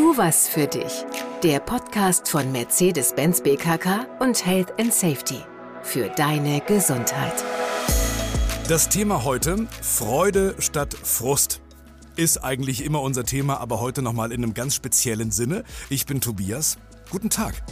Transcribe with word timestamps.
Tu 0.00 0.16
was 0.16 0.48
für 0.48 0.66
dich. 0.66 1.04
Der 1.42 1.60
Podcast 1.60 2.26
von 2.26 2.50
Mercedes-Benz 2.52 3.42
BKK 3.42 4.06
und 4.20 4.46
Health 4.46 4.72
and 4.80 4.94
Safety. 4.94 5.40
Für 5.82 6.08
deine 6.08 6.62
Gesundheit. 6.62 7.44
Das 8.66 8.88
Thema 8.88 9.24
heute, 9.24 9.66
Freude 9.82 10.54
statt 10.58 10.94
Frust. 10.94 11.60
Ist 12.16 12.42
eigentlich 12.42 12.82
immer 12.82 13.02
unser 13.02 13.24
Thema, 13.24 13.60
aber 13.60 13.78
heute 13.80 14.00
nochmal 14.00 14.32
in 14.32 14.42
einem 14.42 14.54
ganz 14.54 14.74
speziellen 14.74 15.32
Sinne. 15.32 15.64
Ich 15.90 16.06
bin 16.06 16.22
Tobias. 16.22 16.78
Guten 17.10 17.28
Tag. 17.28 17.62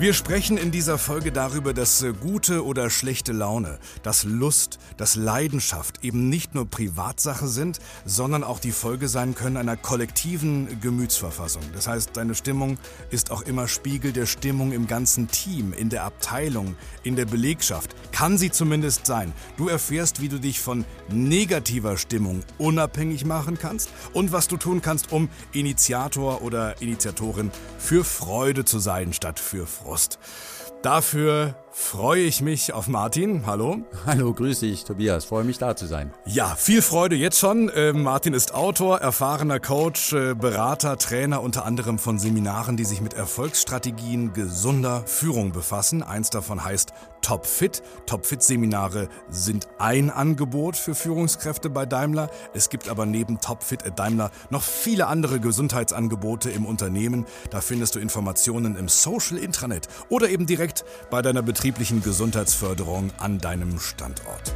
Wir 0.00 0.12
sprechen 0.12 0.58
in 0.58 0.70
dieser 0.70 0.96
Folge 0.96 1.32
darüber, 1.32 1.74
dass 1.74 2.02
äh, 2.04 2.12
gute 2.12 2.64
oder 2.64 2.88
schlechte 2.88 3.32
Laune, 3.32 3.80
dass 4.04 4.22
Lust, 4.22 4.78
dass 4.96 5.16
Leidenschaft 5.16 6.04
eben 6.04 6.28
nicht 6.28 6.54
nur 6.54 6.70
Privatsache 6.70 7.48
sind, 7.48 7.80
sondern 8.04 8.44
auch 8.44 8.60
die 8.60 8.70
Folge 8.70 9.08
sein 9.08 9.34
können 9.34 9.56
einer 9.56 9.76
kollektiven 9.76 10.80
Gemütsverfassung. 10.80 11.62
Das 11.74 11.88
heißt, 11.88 12.16
deine 12.16 12.36
Stimmung 12.36 12.78
ist 13.10 13.32
auch 13.32 13.42
immer 13.42 13.66
Spiegel 13.66 14.12
der 14.12 14.26
Stimmung 14.26 14.70
im 14.70 14.86
ganzen 14.86 15.26
Team, 15.26 15.72
in 15.72 15.88
der 15.88 16.04
Abteilung, 16.04 16.76
in 17.02 17.16
der 17.16 17.24
Belegschaft. 17.24 17.96
Kann 18.12 18.38
sie 18.38 18.52
zumindest 18.52 19.04
sein. 19.04 19.32
Du 19.56 19.66
erfährst, 19.66 20.20
wie 20.20 20.28
du 20.28 20.38
dich 20.38 20.60
von 20.60 20.84
negativer 21.08 21.96
Stimmung 21.96 22.44
unabhängig 22.58 23.24
machen 23.24 23.58
kannst 23.58 23.90
und 24.12 24.30
was 24.30 24.46
du 24.46 24.58
tun 24.58 24.80
kannst, 24.80 25.10
um 25.10 25.28
Initiator 25.50 26.42
oder 26.42 26.80
Initiatorin 26.80 27.50
für 27.80 28.04
Freude 28.04 28.64
zu 28.64 28.78
sein 28.78 29.12
statt 29.12 29.40
für 29.40 29.66
Freude. 29.66 29.87
Brust. 29.88 30.18
Dafür 30.82 31.56
freue 31.72 32.22
ich 32.22 32.42
mich 32.42 32.72
auf 32.74 32.88
Martin. 32.88 33.46
Hallo. 33.46 33.78
Hallo, 34.06 34.34
grüß 34.34 34.60
dich, 34.60 34.84
Tobias. 34.84 35.24
Freue 35.24 35.42
mich 35.42 35.58
da 35.58 35.74
zu 35.74 35.86
sein. 35.86 36.12
Ja, 36.26 36.54
viel 36.56 36.82
Freude 36.82 37.16
jetzt 37.16 37.38
schon. 37.38 37.70
Äh, 37.70 37.94
Martin 37.94 38.34
ist 38.34 38.54
Autor, 38.54 38.98
erfahrener 39.00 39.60
Coach, 39.60 40.12
äh, 40.12 40.34
Berater, 40.34 40.98
Trainer 40.98 41.42
unter 41.42 41.64
anderem 41.64 41.98
von 41.98 42.18
Seminaren, 42.18 42.76
die 42.76 42.84
sich 42.84 43.00
mit 43.00 43.14
Erfolgsstrategien 43.14 44.34
gesunder 44.34 45.04
Führung 45.06 45.52
befassen. 45.52 46.02
Eins 46.02 46.30
davon 46.30 46.62
heißt 46.62 46.92
Topfit. 47.22 47.82
Topfit-Seminare 48.06 49.08
sind 49.28 49.68
ein 49.78 50.10
Angebot 50.10 50.76
für 50.76 50.94
Führungskräfte 50.94 51.70
bei 51.70 51.86
Daimler. 51.86 52.30
Es 52.54 52.70
gibt 52.70 52.88
aber 52.88 53.06
neben 53.06 53.40
Topfit 53.40 53.84
at 53.84 53.98
Daimler 53.98 54.30
noch 54.50 54.62
viele 54.62 55.06
andere 55.06 55.40
Gesundheitsangebote 55.40 56.50
im 56.50 56.66
Unternehmen. 56.66 57.26
Da 57.50 57.60
findest 57.60 57.94
du 57.94 57.98
Informationen 57.98 58.76
im 58.76 58.88
Social 58.88 59.38
Intranet 59.38 59.88
oder 60.08 60.28
eben 60.30 60.46
direkt 60.46 60.84
bei 61.10 61.22
deiner 61.22 61.42
betrieblichen 61.42 62.02
Gesundheitsförderung 62.02 63.10
an 63.18 63.38
deinem 63.38 63.78
Standort. 63.78 64.54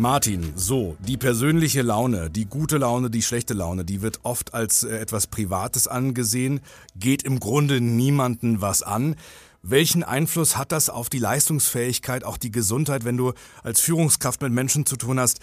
Martin, 0.00 0.54
so, 0.56 0.96
die 1.00 1.18
persönliche 1.18 1.82
Laune, 1.82 2.30
die 2.30 2.46
gute 2.46 2.78
Laune, 2.78 3.10
die 3.10 3.20
schlechte 3.20 3.52
Laune, 3.52 3.84
die 3.84 4.00
wird 4.00 4.20
oft 4.22 4.54
als 4.54 4.82
äh, 4.82 4.96
etwas 4.96 5.26
Privates 5.26 5.88
angesehen, 5.88 6.60
geht 6.96 7.22
im 7.22 7.38
Grunde 7.38 7.82
niemanden 7.82 8.62
was 8.62 8.82
an. 8.82 9.16
Welchen 9.62 10.02
Einfluss 10.02 10.56
hat 10.56 10.72
das 10.72 10.88
auf 10.88 11.10
die 11.10 11.18
Leistungsfähigkeit, 11.18 12.24
auch 12.24 12.38
die 12.38 12.50
Gesundheit, 12.50 13.04
wenn 13.04 13.16
du 13.16 13.32
als 13.62 13.80
Führungskraft 13.80 14.40
mit 14.40 14.52
Menschen 14.52 14.86
zu 14.86 14.96
tun 14.96 15.20
hast, 15.20 15.40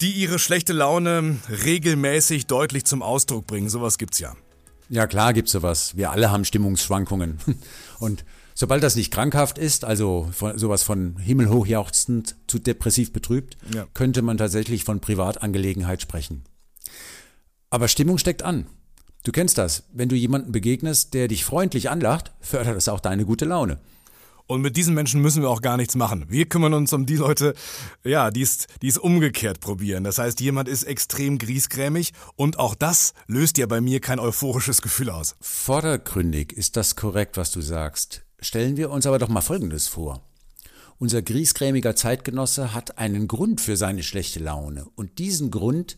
die 0.00 0.12
ihre 0.12 0.38
schlechte 0.38 0.72
Laune 0.72 1.38
regelmäßig 1.64 2.46
deutlich 2.46 2.84
zum 2.84 3.02
Ausdruck 3.02 3.46
bringen? 3.46 3.68
Sowas 3.68 3.98
gibt's 3.98 4.20
ja. 4.20 4.36
Ja, 4.88 5.06
klar 5.06 5.32
gibt's 5.32 5.52
sowas. 5.52 5.96
Wir 5.96 6.10
alle 6.12 6.30
haben 6.30 6.44
Stimmungsschwankungen. 6.44 7.38
Und 7.98 8.24
Sobald 8.60 8.82
das 8.82 8.96
nicht 8.96 9.12
krankhaft 9.12 9.56
ist, 9.56 9.84
also 9.84 10.28
von, 10.32 10.58
sowas 10.58 10.82
von 10.82 11.16
himmelhoch 11.18 11.64
jauchzend 11.64 12.34
zu 12.48 12.58
depressiv 12.58 13.12
betrübt, 13.12 13.56
ja. 13.72 13.86
könnte 13.94 14.20
man 14.20 14.36
tatsächlich 14.36 14.82
von 14.82 14.98
Privatangelegenheit 14.98 16.02
sprechen. 16.02 16.42
Aber 17.70 17.86
Stimmung 17.86 18.18
steckt 18.18 18.42
an. 18.42 18.66
Du 19.24 19.32
kennst 19.32 19.58
das. 19.58 19.84
Wenn 19.92 20.08
du 20.08 20.16
jemanden 20.16 20.52
begegnest, 20.52 21.14
der 21.14 21.28
dich 21.28 21.44
freundlich 21.44 21.90
anlacht, 21.90 22.32
fördert 22.40 22.76
das 22.76 22.88
auch 22.88 23.00
deine 23.00 23.24
gute 23.24 23.44
Laune. 23.44 23.78
Und 24.48 24.62
mit 24.62 24.78
diesen 24.78 24.94
Menschen 24.94 25.20
müssen 25.20 25.42
wir 25.42 25.50
auch 25.50 25.60
gar 25.60 25.76
nichts 25.76 25.94
machen. 25.94 26.24
Wir 26.28 26.46
kümmern 26.46 26.72
uns 26.72 26.94
um 26.94 27.04
die 27.04 27.16
Leute, 27.16 27.52
ja, 28.02 28.30
die 28.30 28.40
es, 28.40 28.66
die 28.80 28.88
es 28.88 28.96
umgekehrt 28.96 29.60
probieren. 29.60 30.04
Das 30.04 30.16
heißt, 30.16 30.40
jemand 30.40 30.68
ist 30.68 30.84
extrem 30.84 31.36
griesgrämig 31.36 32.14
und 32.34 32.58
auch 32.58 32.74
das 32.74 33.12
löst 33.26 33.58
ja 33.58 33.66
bei 33.66 33.82
mir 33.82 34.00
kein 34.00 34.18
euphorisches 34.18 34.80
Gefühl 34.80 35.10
aus. 35.10 35.36
Vordergründig 35.42 36.54
ist 36.54 36.78
das 36.78 36.96
korrekt, 36.96 37.36
was 37.36 37.50
du 37.50 37.60
sagst. 37.60 38.22
Stellen 38.40 38.78
wir 38.78 38.88
uns 38.90 39.06
aber 39.06 39.18
doch 39.18 39.28
mal 39.28 39.42
Folgendes 39.42 39.86
vor. 39.86 40.22
Unser 40.98 41.22
griesgrämiger 41.22 41.94
Zeitgenosse 41.94 42.74
hat 42.74 42.98
einen 42.98 43.28
Grund 43.28 43.60
für 43.60 43.76
seine 43.76 44.02
schlechte 44.02 44.40
Laune 44.40 44.86
und 44.96 45.18
diesen 45.20 45.52
Grund 45.52 45.96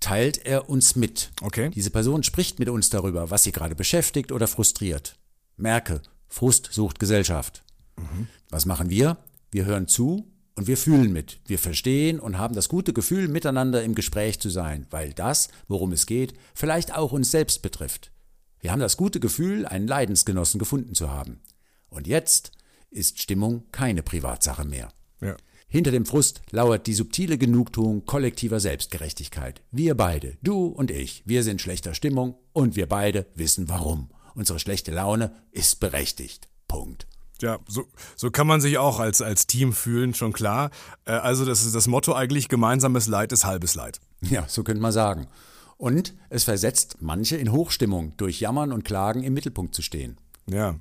teilt 0.00 0.44
er 0.44 0.68
uns 0.68 0.96
mit. 0.96 1.30
Okay. 1.40 1.70
Diese 1.70 1.90
Person 1.90 2.24
spricht 2.24 2.58
mit 2.58 2.68
uns 2.68 2.90
darüber, 2.90 3.30
was 3.30 3.44
sie 3.44 3.52
gerade 3.52 3.76
beschäftigt 3.76 4.32
oder 4.32 4.48
frustriert. 4.48 5.16
Merke, 5.56 6.02
Frust 6.26 6.68
sucht 6.72 6.98
Gesellschaft. 6.98 7.62
Mhm. 7.96 8.26
Was 8.48 8.66
machen 8.66 8.90
wir? 8.90 9.18
Wir 9.52 9.66
hören 9.66 9.86
zu 9.86 10.26
und 10.56 10.66
wir 10.66 10.76
fühlen 10.76 11.12
mit. 11.12 11.38
Wir 11.46 11.58
verstehen 11.58 12.18
und 12.18 12.38
haben 12.38 12.54
das 12.54 12.68
gute 12.68 12.92
Gefühl, 12.92 13.28
miteinander 13.28 13.84
im 13.84 13.94
Gespräch 13.94 14.40
zu 14.40 14.50
sein, 14.50 14.86
weil 14.90 15.12
das, 15.12 15.48
worum 15.68 15.92
es 15.92 16.06
geht, 16.06 16.34
vielleicht 16.54 16.96
auch 16.96 17.12
uns 17.12 17.30
selbst 17.30 17.62
betrifft. 17.62 18.10
Wir 18.58 18.72
haben 18.72 18.80
das 18.80 18.96
gute 18.96 19.20
Gefühl, 19.20 19.64
einen 19.64 19.86
Leidensgenossen 19.86 20.58
gefunden 20.58 20.94
zu 20.94 21.10
haben. 21.10 21.40
Und 21.88 22.06
jetzt 22.06 22.52
ist 22.90 23.20
Stimmung 23.20 23.64
keine 23.72 24.02
Privatsache 24.02 24.64
mehr. 24.64 24.92
Ja. 25.20 25.36
Hinter 25.68 25.92
dem 25.92 26.04
Frust 26.04 26.42
lauert 26.50 26.88
die 26.88 26.94
subtile 26.94 27.38
Genugtuung 27.38 28.04
kollektiver 28.04 28.58
Selbstgerechtigkeit. 28.58 29.62
Wir 29.70 29.96
beide, 29.96 30.36
du 30.42 30.66
und 30.66 30.90
ich, 30.90 31.22
wir 31.26 31.44
sind 31.44 31.60
schlechter 31.60 31.94
Stimmung 31.94 32.34
und 32.52 32.74
wir 32.74 32.88
beide 32.88 33.26
wissen 33.36 33.68
warum. 33.68 34.10
Unsere 34.34 34.58
schlechte 34.58 34.90
Laune 34.90 35.32
ist 35.52 35.78
berechtigt. 35.78 36.48
Punkt. 36.66 37.06
Ja, 37.40 37.58
so, 37.68 37.84
so 38.16 38.30
kann 38.30 38.46
man 38.46 38.60
sich 38.60 38.78
auch 38.78 38.98
als, 38.98 39.22
als 39.22 39.46
Team 39.46 39.72
fühlen, 39.72 40.12
schon 40.12 40.32
klar. 40.32 40.70
Äh, 41.04 41.12
also 41.12 41.44
das 41.44 41.64
ist 41.64 41.74
das 41.74 41.86
Motto 41.86 42.14
eigentlich, 42.14 42.48
gemeinsames 42.48 43.06
Leid 43.06 43.32
ist 43.32 43.44
halbes 43.44 43.74
Leid. 43.74 44.00
Ja, 44.22 44.46
so 44.48 44.62
könnte 44.62 44.82
man 44.82 44.92
sagen. 44.92 45.28
Und 45.76 46.14
es 46.28 46.44
versetzt 46.44 46.96
manche 47.00 47.36
in 47.36 47.52
Hochstimmung, 47.52 48.16
durch 48.18 48.40
Jammern 48.40 48.72
und 48.72 48.84
Klagen 48.84 49.22
im 49.22 49.32
Mittelpunkt 49.32 49.74
zu 49.74 49.82
stehen. 49.82 50.18
Ja, 50.46 50.78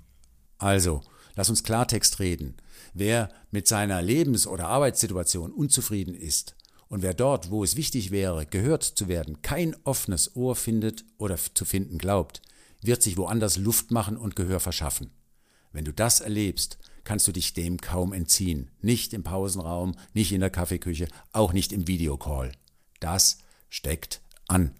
also, 0.58 1.02
lass 1.40 1.50
uns 1.50 1.64
Klartext 1.64 2.20
reden. 2.20 2.58
Wer 2.94 3.30
mit 3.50 3.66
seiner 3.66 4.02
Lebens- 4.02 4.46
oder 4.46 4.68
Arbeitssituation 4.68 5.54
unzufrieden 5.54 6.14
ist 6.14 6.58
und 6.90 7.02
wer 7.02 7.14
dort, 7.14 7.50
wo 7.50 7.64
es 7.64 7.78
wichtig 7.78 8.12
wäre, 8.12 8.46
gehört 8.46 8.84
zu 8.84 9.08
werden, 9.08 9.42
kein 9.42 9.74
offenes 9.86 10.36
Ohr 10.36 10.58
findet 10.58 11.06
oder 11.18 11.38
zu 11.38 11.64
finden 11.64 11.98
glaubt, 11.98 12.42
wird 12.82 13.02
sich 13.02 13.16
woanders 13.16 13.56
Luft 13.56 13.90
machen 13.90 14.18
und 14.18 14.36
Gehör 14.36 14.60
verschaffen. 14.60 15.12
Wenn 15.72 15.86
du 15.86 15.94
das 15.94 16.20
erlebst, 16.20 16.78
kannst 17.06 17.26
du 17.26 17.32
dich 17.32 17.54
dem 17.54 17.78
kaum 17.78 18.12
entziehen. 18.12 18.70
Nicht 18.82 19.14
im 19.14 19.24
Pausenraum, 19.24 19.96
nicht 20.14 20.34
in 20.34 20.42
der 20.42 20.50
Kaffeeküche, 20.50 21.08
auch 21.32 21.54
nicht 21.54 21.72
im 21.72 21.88
Videocall. 21.88 22.52
Das 23.00 23.38
steckt 23.70 24.20
an. 24.50 24.76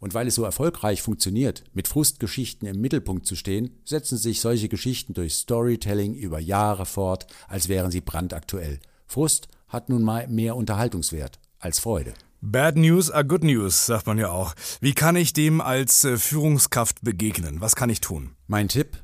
Und 0.00 0.14
weil 0.14 0.26
es 0.26 0.34
so 0.34 0.44
erfolgreich 0.44 1.02
funktioniert, 1.02 1.64
mit 1.72 1.86
Frustgeschichten 1.88 2.66
im 2.66 2.80
Mittelpunkt 2.80 3.26
zu 3.26 3.36
stehen, 3.36 3.78
setzen 3.84 4.18
sich 4.18 4.40
solche 4.40 4.68
Geschichten 4.68 5.14
durch 5.14 5.34
Storytelling 5.34 6.14
über 6.14 6.40
Jahre 6.40 6.86
fort, 6.86 7.26
als 7.48 7.68
wären 7.68 7.90
sie 7.90 8.00
brandaktuell. 8.00 8.80
Frust 9.06 9.48
hat 9.68 9.88
nun 9.88 10.02
mal 10.02 10.26
mehr 10.28 10.56
Unterhaltungswert 10.56 11.38
als 11.58 11.78
Freude. 11.78 12.14
Bad 12.40 12.76
News 12.76 13.08
are 13.08 13.24
good 13.24 13.44
news, 13.44 13.86
sagt 13.86 14.08
man 14.08 14.18
ja 14.18 14.30
auch. 14.30 14.54
Wie 14.80 14.94
kann 14.94 15.14
ich 15.14 15.32
dem 15.32 15.60
als 15.60 16.02
äh, 16.02 16.18
Führungskraft 16.18 17.02
begegnen? 17.02 17.60
Was 17.60 17.76
kann 17.76 17.88
ich 17.88 18.00
tun? 18.00 18.34
Mein 18.48 18.66
Tipp? 18.66 18.98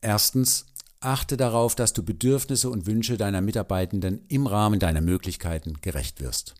Erstens, 0.00 0.64
achte 1.00 1.36
darauf, 1.36 1.74
dass 1.74 1.92
du 1.92 2.02
Bedürfnisse 2.02 2.70
und 2.70 2.86
Wünsche 2.86 3.18
deiner 3.18 3.42
Mitarbeitenden 3.42 4.24
im 4.28 4.46
Rahmen 4.46 4.80
deiner 4.80 5.02
Möglichkeiten 5.02 5.74
gerecht 5.82 6.22
wirst. 6.22 6.54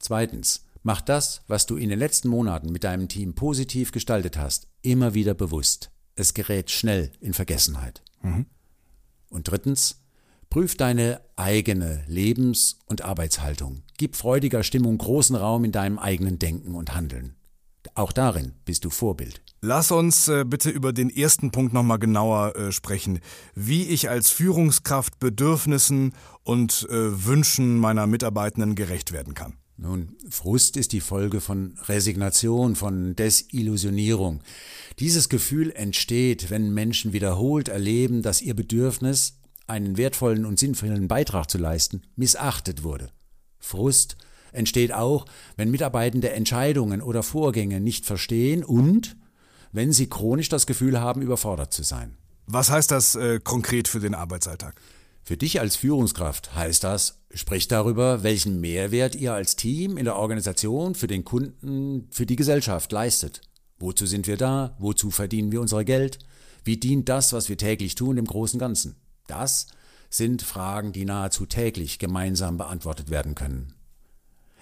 Zweitens, 0.00 0.64
Mach 0.86 1.00
das, 1.00 1.40
was 1.48 1.64
du 1.64 1.76
in 1.76 1.88
den 1.88 1.98
letzten 1.98 2.28
Monaten 2.28 2.70
mit 2.70 2.84
deinem 2.84 3.08
Team 3.08 3.34
positiv 3.34 3.90
gestaltet 3.90 4.36
hast, 4.36 4.68
immer 4.82 5.14
wieder 5.14 5.32
bewusst. 5.32 5.90
Es 6.14 6.34
gerät 6.34 6.70
schnell 6.70 7.10
in 7.20 7.32
Vergessenheit. 7.32 8.02
Mhm. 8.20 8.44
Und 9.30 9.50
drittens, 9.50 10.02
prüf 10.50 10.76
deine 10.76 11.22
eigene 11.36 12.04
Lebens- 12.06 12.80
und 12.84 13.00
Arbeitshaltung. 13.00 13.82
Gib 13.96 14.14
freudiger 14.14 14.62
Stimmung 14.62 14.98
großen 14.98 15.34
Raum 15.34 15.64
in 15.64 15.72
deinem 15.72 15.98
eigenen 15.98 16.38
Denken 16.38 16.74
und 16.74 16.94
Handeln. 16.94 17.34
Auch 17.94 18.12
darin 18.12 18.52
bist 18.66 18.84
du 18.84 18.90
Vorbild. 18.90 19.40
Lass 19.62 19.90
uns 19.90 20.28
äh, 20.28 20.44
bitte 20.44 20.68
über 20.68 20.92
den 20.92 21.08
ersten 21.08 21.50
Punkt 21.50 21.72
nochmal 21.72 21.98
genauer 21.98 22.56
äh, 22.56 22.72
sprechen. 22.72 23.20
Wie 23.54 23.84
ich 23.84 24.10
als 24.10 24.30
Führungskraft 24.30 25.18
Bedürfnissen 25.18 26.12
und 26.42 26.86
äh, 26.90 27.24
Wünschen 27.24 27.78
meiner 27.78 28.06
Mitarbeitenden 28.06 28.74
gerecht 28.74 29.12
werden 29.12 29.32
kann. 29.32 29.54
Nun, 29.76 30.16
Frust 30.30 30.76
ist 30.76 30.92
die 30.92 31.00
Folge 31.00 31.40
von 31.40 31.74
Resignation, 31.88 32.76
von 32.76 33.16
Desillusionierung. 33.16 34.40
Dieses 35.00 35.28
Gefühl 35.28 35.72
entsteht, 35.72 36.48
wenn 36.50 36.72
Menschen 36.72 37.12
wiederholt 37.12 37.68
erleben, 37.68 38.22
dass 38.22 38.40
ihr 38.40 38.54
Bedürfnis, 38.54 39.38
einen 39.66 39.96
wertvollen 39.96 40.44
und 40.44 40.58
sinnvollen 40.58 41.08
Beitrag 41.08 41.50
zu 41.50 41.58
leisten, 41.58 42.02
missachtet 42.16 42.82
wurde. 42.84 43.10
Frust 43.58 44.16
entsteht 44.52 44.92
auch, 44.92 45.24
wenn 45.56 45.70
Mitarbeitende 45.70 46.30
Entscheidungen 46.30 47.02
oder 47.02 47.22
Vorgänge 47.22 47.80
nicht 47.80 48.06
verstehen 48.06 48.62
und 48.62 49.16
wenn 49.72 49.92
sie 49.92 50.08
chronisch 50.08 50.48
das 50.48 50.66
Gefühl 50.66 51.00
haben, 51.00 51.22
überfordert 51.22 51.72
zu 51.72 51.82
sein. 51.82 52.16
Was 52.46 52.70
heißt 52.70 52.90
das 52.90 53.16
äh, 53.16 53.40
konkret 53.42 53.88
für 53.88 54.00
den 54.00 54.14
Arbeitsalltag? 54.14 54.80
Für 55.24 55.38
dich 55.38 55.58
als 55.58 55.76
Führungskraft 55.76 56.54
heißt 56.54 56.84
das, 56.84 57.22
sprich 57.32 57.66
darüber, 57.66 58.22
welchen 58.22 58.60
Mehrwert 58.60 59.14
ihr 59.14 59.32
als 59.32 59.56
Team 59.56 59.96
in 59.96 60.04
der 60.04 60.16
Organisation, 60.16 60.94
für 60.94 61.06
den 61.06 61.24
Kunden, 61.24 62.06
für 62.10 62.26
die 62.26 62.36
Gesellschaft 62.36 62.92
leistet. 62.92 63.40
Wozu 63.78 64.04
sind 64.04 64.26
wir 64.26 64.36
da? 64.36 64.76
Wozu 64.78 65.10
verdienen 65.10 65.50
wir 65.50 65.62
unser 65.62 65.82
Geld? 65.82 66.18
Wie 66.62 66.76
dient 66.76 67.08
das, 67.08 67.32
was 67.32 67.48
wir 67.48 67.56
täglich 67.56 67.94
tun, 67.94 68.16
dem 68.16 68.26
großen 68.26 68.60
Ganzen? 68.60 68.96
Das 69.26 69.66
sind 70.10 70.42
Fragen, 70.42 70.92
die 70.92 71.06
nahezu 71.06 71.46
täglich 71.46 71.98
gemeinsam 71.98 72.58
beantwortet 72.58 73.08
werden 73.08 73.34
können. 73.34 73.72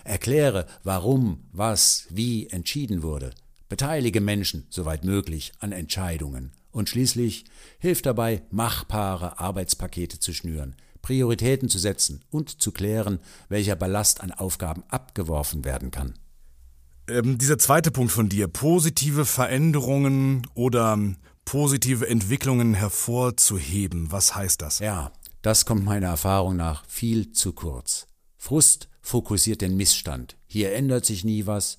Erkläre, 0.04 0.66
warum, 0.84 1.44
was, 1.52 2.06
wie 2.08 2.46
entschieden 2.46 3.02
wurde. 3.02 3.32
Beteilige 3.68 4.20
Menschen, 4.20 4.66
soweit 4.70 5.04
möglich, 5.04 5.52
an 5.58 5.72
Entscheidungen. 5.72 6.52
Und 6.72 6.88
schließlich 6.88 7.44
hilf 7.78 8.02
dabei, 8.02 8.42
machbare 8.50 9.38
Arbeitspakete 9.38 10.18
zu 10.18 10.32
schnüren, 10.32 10.74
Prioritäten 11.02 11.68
zu 11.68 11.78
setzen 11.78 12.22
und 12.30 12.60
zu 12.60 12.72
klären, 12.72 13.20
welcher 13.48 13.76
Ballast 13.76 14.20
an 14.22 14.32
Aufgaben 14.32 14.82
abgeworfen 14.88 15.64
werden 15.64 15.90
kann. 15.90 16.14
Ähm, 17.08 17.38
dieser 17.38 17.58
zweite 17.58 17.90
Punkt 17.90 18.12
von 18.12 18.28
dir, 18.28 18.48
positive 18.48 19.26
Veränderungen 19.26 20.46
oder 20.54 20.98
positive 21.44 22.08
Entwicklungen 22.08 22.74
hervorzuheben, 22.74 24.10
was 24.10 24.34
heißt 24.34 24.62
das? 24.62 24.78
Ja, 24.78 25.12
das 25.42 25.66
kommt 25.66 25.84
meiner 25.84 26.06
Erfahrung 26.08 26.56
nach 26.56 26.86
viel 26.86 27.32
zu 27.32 27.52
kurz. 27.52 28.06
Frust 28.36 28.88
fokussiert 29.02 29.60
den 29.60 29.76
Missstand. 29.76 30.36
Hier 30.46 30.72
ändert 30.72 31.04
sich 31.04 31.24
nie 31.24 31.46
was. 31.46 31.76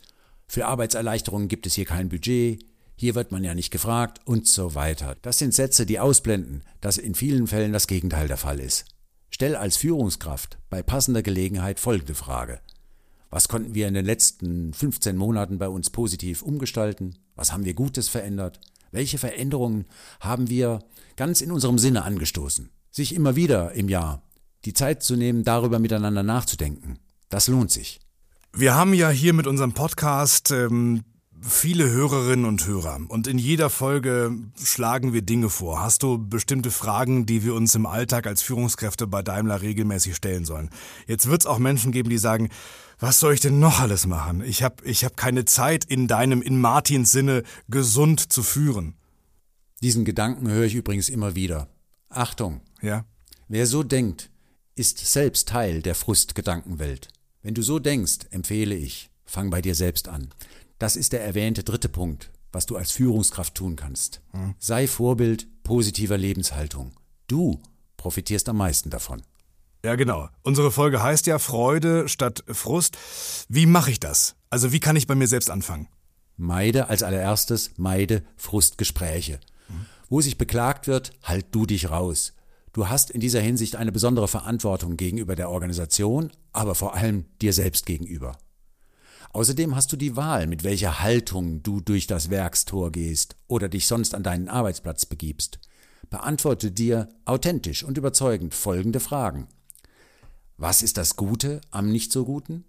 Für 0.48 0.68
Arbeitserleichterungen 0.68 1.48
gibt 1.48 1.66
es 1.66 1.74
hier 1.74 1.86
kein 1.86 2.10
Budget. 2.10 2.64
Hier 2.96 3.16
wird 3.16 3.32
man 3.32 3.44
ja 3.44 3.54
nicht 3.54 3.72
gefragt 3.72 4.22
und 4.26 4.48
so 4.48 4.76
weiter. 4.76 5.16
Das 5.22 5.40
sind 5.40 5.54
Sätze, 5.54 5.86
die 5.86 6.00
ausblenden, 6.00 6.64
dass 6.82 6.98
in 6.98 7.16
vielen 7.16 7.48
Fällen 7.48 7.74
das 7.74 7.88
Gegenteil 7.88 8.28
der 8.28 8.38
Fall 8.38 8.60
ist. 8.60 8.86
Stell 9.30 9.56
als 9.56 9.78
Führungskraft 9.78 10.58
bei 10.70 10.84
passender 10.84 11.24
Gelegenheit 11.24 11.80
folgende 11.80 12.16
Frage. 12.16 12.60
Was 13.30 13.48
konnten 13.48 13.74
wir 13.74 13.88
in 13.88 13.96
den 13.96 14.06
letzten 14.06 14.74
15 14.74 15.18
Monaten 15.18 15.58
bei 15.58 15.68
uns 15.68 15.90
positiv 15.90 16.44
umgestalten? 16.44 17.18
Was 17.36 17.52
haben 17.52 17.66
wir 17.66 17.74
Gutes 17.74 18.10
verändert? 18.10 18.60
Welche 18.92 19.18
Veränderungen 19.18 19.86
haben 20.20 20.50
wir 20.50 20.80
ganz 21.16 21.42
in 21.42 21.52
unserem 21.52 21.80
Sinne 21.80 22.04
angestoßen? 22.04 22.70
sich 22.94 23.16
immer 23.16 23.36
wieder 23.36 23.74
im 23.74 23.90
Jahr 23.90 24.22
die 24.66 24.74
Zeit 24.74 25.04
zu 25.04 25.16
nehmen, 25.16 25.44
darüber 25.44 25.80
miteinander 25.80 26.24
nachzudenken. 26.24 27.00
Das 27.28 27.48
lohnt 27.48 27.72
sich. 27.72 28.00
Wir 28.54 28.76
haben 28.76 28.94
ja 28.94 29.10
hier 29.10 29.34
mit 29.34 29.48
unserem 29.48 29.74
Podcast 29.74 30.52
ähm, 30.52 31.04
viele 31.44 31.90
Hörerinnen 31.90 32.46
und 32.46 32.66
Hörer 32.66 33.00
und 33.08 33.28
in 33.28 33.38
jeder 33.38 33.70
Folge 33.70 34.36
schlagen 34.62 35.14
wir 35.14 35.22
Dinge 35.22 35.50
vor. 35.50 35.82
Hast 35.82 36.04
du 36.04 36.18
bestimmte 36.18 36.72
Fragen, 36.72 37.26
die 37.26 37.44
wir 37.44 37.54
uns 37.54 37.76
im 37.76 37.86
Alltag 37.86 38.28
als 38.28 38.42
Führungskräfte 38.42 39.08
bei 39.08 39.22
Daimler 39.22 39.62
regelmäßig 39.62 40.16
stellen 40.16 40.46
sollen? 40.46 40.70
Jetzt 41.08 41.30
wird 41.30 41.42
es 41.42 41.46
auch 41.46 41.60
Menschen 41.60 41.92
geben, 41.92 42.10
die 42.10 42.18
sagen, 42.18 42.50
was 43.00 43.20
soll 43.20 43.34
ich 43.34 43.42
denn 43.42 43.60
noch 43.60 43.80
alles 43.80 44.08
machen? 44.08 44.44
Ich 44.44 44.64
habe 44.64 44.84
ich 44.86 45.04
hab 45.04 45.18
keine 45.18 45.46
Zeit 45.46 45.84
in 45.86 46.08
deinem, 46.08 46.42
in 46.42 46.60
Martins 46.62 47.12
Sinne, 47.12 47.44
gesund 47.68 48.32
zu 48.32 48.44
führen. 48.44 48.96
Diesen 49.82 50.06
Gedanken 50.06 50.50
höre 50.50 50.66
ich 50.66 50.76
übrigens 50.76 51.10
immer 51.10 51.36
wieder. 51.36 51.68
Achtung, 52.10 52.62
ja. 52.82 53.06
Wer 53.50 53.68
so 53.68 53.84
denkt, 53.84 54.32
ist 54.76 55.00
selbst 55.00 55.50
Teil 55.50 55.82
der 55.82 55.96
Frustgedankenwelt. 55.96 57.10
Wenn 57.42 57.54
du 57.54 57.62
so 57.62 57.80
denkst, 57.80 58.20
empfehle 58.30 58.76
ich, 58.76 59.10
fang 59.26 59.50
bei 59.50 59.62
dir 59.62 59.76
selbst 59.76 60.08
an. 60.08 60.30
Das 60.84 60.98
ist 60.98 61.14
der 61.14 61.24
erwähnte 61.24 61.64
dritte 61.64 61.88
Punkt, 61.88 62.30
was 62.52 62.66
du 62.66 62.76
als 62.76 62.92
Führungskraft 62.92 63.56
tun 63.56 63.78
kannst. 63.78 64.22
Sei 64.60 64.86
Vorbild 64.86 65.48
positiver 65.64 66.18
Lebenshaltung. 66.18 66.92
Du 67.28 67.62
profitierst 67.96 68.50
am 68.50 68.58
meisten 68.58 68.90
davon. 68.90 69.22
Ja, 69.86 69.96
genau. 69.96 70.28
Unsere 70.42 70.74
Folge 70.74 71.02
heißt 71.02 71.26
ja 71.26 71.40
Freude 71.40 72.10
statt 72.10 72.44
Frust. 72.50 72.98
Wie 73.48 73.66
mache 73.66 73.92
ich 73.92 74.02
das? 74.02 74.36
Also 74.50 74.74
wie 74.74 74.82
kann 74.82 74.98
ich 74.98 75.08
bei 75.08 75.16
mir 75.16 75.28
selbst 75.28 75.50
anfangen? 75.50 75.88
Meide 76.36 76.90
als 76.90 77.02
allererstes, 77.02 77.72
meide 77.78 78.22
Frustgespräche. 78.36 79.40
Hm. 79.68 79.86
Wo 80.10 80.20
sich 80.20 80.38
beklagt 80.38 80.88
wird, 80.88 81.14
halt 81.24 81.46
du 81.52 81.66
dich 81.66 81.92
raus. 81.92 82.34
Du 82.74 82.90
hast 82.90 83.10
in 83.10 83.22
dieser 83.22 83.40
Hinsicht 83.40 83.78
eine 83.78 83.94
besondere 83.94 84.28
Verantwortung 84.28 84.98
gegenüber 84.98 85.38
der 85.38 85.50
Organisation, 85.50 86.30
aber 86.52 86.76
vor 86.76 86.94
allem 86.94 87.24
dir 87.42 87.54
selbst 87.54 87.86
gegenüber. 87.86 88.38
Außerdem 89.34 89.76
hast 89.76 89.92
du 89.92 89.98
die 89.98 90.16
Wahl, 90.16 90.46
mit 90.46 90.64
welcher 90.64 91.02
Haltung 91.02 91.64
du 91.64 91.82
durch 91.82 92.06
das 92.06 92.30
Werkstor 92.30 92.92
gehst 92.92 93.36
oder 93.48 93.68
dich 93.68 93.88
sonst 93.88 94.14
an 94.14 94.22
deinen 94.22 94.48
Arbeitsplatz 94.48 95.08
begibst. 95.08 95.60
Beantworte 96.12 96.72
dir 96.72 97.10
authentisch 97.26 97.84
und 97.84 97.98
überzeugend 97.98 98.54
folgende 98.54 99.00
Fragen. 99.00 99.48
Was 100.58 100.84
ist 100.84 100.98
das 100.98 101.16
Gute 101.16 101.62
am 101.72 101.92
Nicht 101.92 102.12
so 102.12 102.26
Guten? 102.26 102.64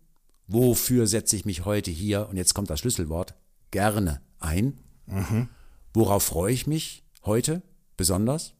Wofür 0.46 1.06
setze 1.06 1.36
ich 1.36 1.44
mich 1.44 1.66
heute 1.66 1.90
hier, 1.90 2.28
und 2.30 2.38
jetzt 2.38 2.54
kommt 2.54 2.70
das 2.70 2.80
Schlüsselwort, 2.80 3.34
gerne 3.70 4.22
ein? 4.40 4.78
Mhm. 5.06 5.48
Worauf 5.92 6.22
freue 6.22 6.52
ich 6.52 6.66
mich 6.66 7.04
heute 7.24 7.62
besonders? 7.98 8.54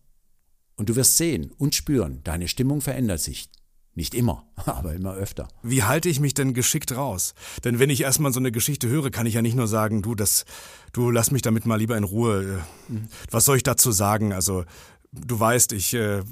Und 0.76 0.90
du 0.90 0.96
wirst 0.96 1.16
sehen 1.16 1.52
und 1.56 1.74
spüren, 1.74 2.20
deine 2.24 2.48
Stimmung 2.48 2.82
verändert 2.82 3.20
sich. 3.20 3.48
Nicht 3.94 4.14
immer, 4.14 4.44
aber 4.56 4.94
immer 4.94 5.14
öfter. 5.14 5.48
Wie 5.62 5.82
halte 5.82 6.08
ich 6.08 6.20
mich 6.20 6.34
denn 6.34 6.54
geschickt 6.54 6.96
raus? 6.96 7.34
Denn 7.64 7.78
wenn 7.78 7.90
ich 7.90 8.02
erstmal 8.02 8.32
so 8.32 8.40
eine 8.40 8.52
Geschichte 8.52 8.88
höre, 8.88 9.10
kann 9.10 9.26
ich 9.26 9.34
ja 9.34 9.42
nicht 9.42 9.56
nur 9.56 9.68
sagen, 9.68 10.02
du, 10.02 10.14
das, 10.14 10.44
du 10.92 11.10
lass 11.10 11.30
mich 11.30 11.42
damit 11.42 11.66
mal 11.66 11.76
lieber 11.76 11.96
in 11.96 12.04
Ruhe. 12.04 12.60
Mhm. 12.88 13.08
Was 13.30 13.44
soll 13.44 13.56
ich 13.56 13.62
dazu 13.62 13.92
sagen? 13.92 14.32
Also, 14.32 14.64
du 15.12 15.38
weißt, 15.38 15.72
ich, 15.72 15.94
äh, 15.94 16.22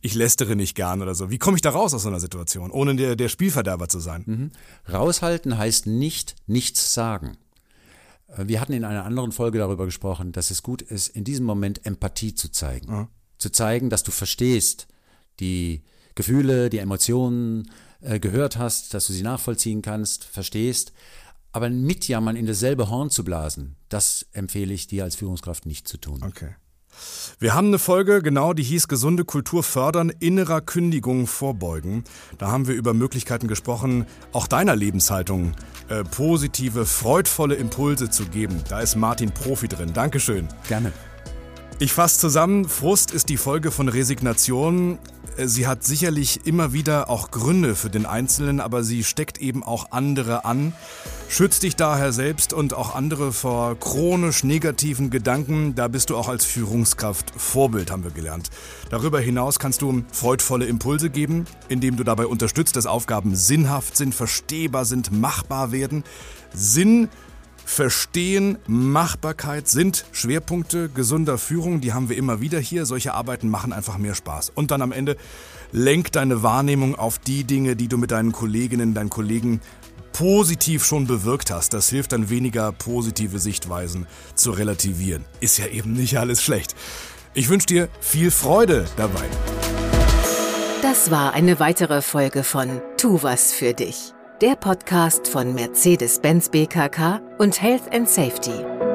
ich 0.00 0.14
lästere 0.14 0.54
nicht 0.54 0.74
gern 0.74 1.02
oder 1.02 1.14
so. 1.14 1.30
Wie 1.30 1.38
komme 1.38 1.56
ich 1.56 1.62
da 1.62 1.70
raus 1.70 1.94
aus 1.94 2.02
so 2.02 2.08
einer 2.08 2.20
Situation, 2.20 2.70
ohne 2.70 2.94
der, 2.94 3.16
der 3.16 3.28
Spielverderber 3.28 3.88
zu 3.88 3.98
sein? 3.98 4.22
Mhm. 4.26 4.50
Raushalten 4.92 5.58
heißt 5.58 5.86
nicht 5.86 6.36
nichts 6.46 6.94
sagen. 6.94 7.36
Äh, 8.28 8.46
wir 8.46 8.60
hatten 8.60 8.72
in 8.72 8.84
einer 8.84 9.04
anderen 9.04 9.32
Folge 9.32 9.58
darüber 9.58 9.86
gesprochen, 9.86 10.32
dass 10.32 10.50
es 10.50 10.62
gut 10.62 10.82
ist, 10.82 11.08
in 11.08 11.24
diesem 11.24 11.46
Moment 11.46 11.84
Empathie 11.84 12.34
zu 12.34 12.50
zeigen. 12.52 12.92
Mhm 12.92 13.08
zu 13.38 13.50
zeigen, 13.50 13.88
dass 13.88 14.02
du 14.02 14.10
verstehst, 14.10 14.88
die 15.40 15.82
Gefühle, 16.18 16.68
die 16.68 16.78
Emotionen 16.78 17.70
äh, 18.00 18.18
gehört 18.18 18.58
hast, 18.58 18.92
dass 18.92 19.06
du 19.06 19.12
sie 19.12 19.22
nachvollziehen 19.22 19.82
kannst, 19.82 20.24
verstehst. 20.24 20.92
Aber 21.52 21.70
mitjammern 21.70 22.34
in 22.34 22.44
dasselbe 22.44 22.90
Horn 22.90 23.08
zu 23.08 23.22
blasen, 23.22 23.76
das 23.88 24.26
empfehle 24.32 24.74
ich 24.74 24.88
dir 24.88 25.04
als 25.04 25.14
Führungskraft 25.14 25.64
nicht 25.64 25.86
zu 25.86 25.96
tun. 25.96 26.22
Okay. 26.24 26.56
Wir 27.38 27.54
haben 27.54 27.68
eine 27.68 27.78
Folge, 27.78 28.20
genau, 28.20 28.52
die 28.52 28.64
hieß 28.64 28.88
Gesunde 28.88 29.24
Kultur 29.24 29.62
fördern, 29.62 30.10
innerer 30.18 30.60
Kündigung 30.60 31.28
vorbeugen. 31.28 32.02
Da 32.38 32.48
haben 32.48 32.66
wir 32.66 32.74
über 32.74 32.94
Möglichkeiten 32.94 33.46
gesprochen, 33.46 34.04
auch 34.32 34.48
deiner 34.48 34.74
Lebenshaltung 34.74 35.52
äh, 35.88 36.02
positive, 36.02 36.84
freudvolle 36.84 37.54
Impulse 37.54 38.10
zu 38.10 38.24
geben. 38.24 38.60
Da 38.68 38.80
ist 38.80 38.96
Martin 38.96 39.30
Profi 39.30 39.68
drin. 39.68 39.92
Dankeschön. 39.94 40.48
Gerne. 40.66 40.92
Ich 41.80 41.92
fasse 41.92 42.18
zusammen, 42.18 42.68
Frust 42.68 43.12
ist 43.12 43.28
die 43.28 43.36
Folge 43.36 43.70
von 43.70 43.88
Resignation. 43.88 44.98
Sie 45.36 45.68
hat 45.68 45.84
sicherlich 45.84 46.40
immer 46.44 46.72
wieder 46.72 47.08
auch 47.08 47.30
Gründe 47.30 47.76
für 47.76 47.88
den 47.88 48.04
Einzelnen, 48.04 48.58
aber 48.58 48.82
sie 48.82 49.04
steckt 49.04 49.38
eben 49.38 49.62
auch 49.62 49.92
andere 49.92 50.44
an. 50.44 50.72
Schützt 51.28 51.62
dich 51.62 51.76
daher 51.76 52.10
selbst 52.10 52.52
und 52.52 52.74
auch 52.74 52.96
andere 52.96 53.32
vor 53.32 53.78
chronisch 53.78 54.42
negativen 54.42 55.10
Gedanken. 55.10 55.76
Da 55.76 55.86
bist 55.86 56.10
du 56.10 56.16
auch 56.16 56.28
als 56.28 56.44
Führungskraft 56.44 57.32
Vorbild, 57.36 57.92
haben 57.92 58.02
wir 58.02 58.10
gelernt. 58.10 58.50
Darüber 58.90 59.20
hinaus 59.20 59.60
kannst 59.60 59.80
du 59.80 60.02
freudvolle 60.10 60.66
Impulse 60.66 61.10
geben, 61.10 61.44
indem 61.68 61.96
du 61.96 62.02
dabei 62.02 62.26
unterstützt, 62.26 62.74
dass 62.74 62.86
Aufgaben 62.86 63.36
sinnhaft 63.36 63.96
sind, 63.96 64.16
verstehbar 64.16 64.84
sind, 64.84 65.12
machbar 65.12 65.70
werden. 65.70 66.02
Sinn 66.52 67.08
Verstehen, 67.68 68.56
Machbarkeit 68.66 69.68
sind 69.68 70.06
Schwerpunkte 70.10 70.88
gesunder 70.88 71.36
Führung. 71.36 71.82
Die 71.82 71.92
haben 71.92 72.08
wir 72.08 72.16
immer 72.16 72.40
wieder 72.40 72.58
hier. 72.58 72.86
Solche 72.86 73.12
Arbeiten 73.12 73.50
machen 73.50 73.74
einfach 73.74 73.98
mehr 73.98 74.14
Spaß. 74.14 74.50
Und 74.54 74.70
dann 74.70 74.80
am 74.80 74.90
Ende 74.90 75.16
lenk 75.70 76.10
deine 76.10 76.42
Wahrnehmung 76.42 76.96
auf 76.96 77.18
die 77.18 77.44
Dinge, 77.44 77.76
die 77.76 77.86
du 77.86 77.98
mit 77.98 78.10
deinen 78.10 78.32
Kolleginnen, 78.32 78.94
deinen 78.94 79.10
Kollegen 79.10 79.60
positiv 80.12 80.84
schon 80.84 81.06
bewirkt 81.06 81.50
hast. 81.50 81.74
Das 81.74 81.90
hilft 81.90 82.12
dann 82.12 82.30
weniger 82.30 82.72
positive 82.72 83.38
Sichtweisen 83.38 84.06
zu 84.34 84.50
relativieren. 84.50 85.26
Ist 85.38 85.58
ja 85.58 85.66
eben 85.66 85.92
nicht 85.92 86.18
alles 86.18 86.42
schlecht. 86.42 86.74
Ich 87.34 87.50
wünsche 87.50 87.66
dir 87.66 87.88
viel 88.00 88.30
Freude 88.30 88.86
dabei. 88.96 89.26
Das 90.80 91.10
war 91.10 91.34
eine 91.34 91.60
weitere 91.60 92.00
Folge 92.00 92.42
von 92.42 92.80
Tu 92.96 93.22
was 93.22 93.52
für 93.52 93.74
dich 93.74 94.14
der 94.40 94.54
Podcast 94.54 95.26
von 95.26 95.52
Mercedes-Benz 95.52 96.50
BKK 96.50 97.20
und 97.38 97.60
Health 97.60 97.92
and 97.92 98.08
Safety. 98.08 98.87